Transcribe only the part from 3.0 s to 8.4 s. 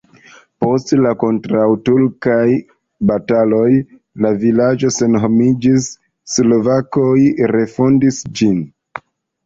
bataloj la vilaĝo senhomiĝis, slovakoj refondis